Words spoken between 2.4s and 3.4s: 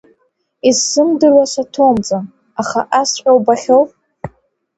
аха асҵәҟьа